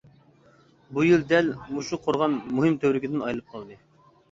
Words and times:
بۇ 0.97 1.05
يىل 1.07 1.25
دەل 1.33 1.51
مۇشۇ 1.75 2.01
قورغان 2.07 2.41
مۇھىم 2.57 2.81
تۈۋرۈكىدىن 2.83 3.25
ئايرىلىپ 3.29 3.57
قالدى. 3.57 3.81